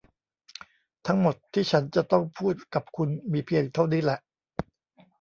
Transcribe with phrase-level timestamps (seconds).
[1.07, 4.19] ทั้งหมดที่ฉันจะต้องพูดกับคุณมีเพียงเท่านี้แหล่ะ!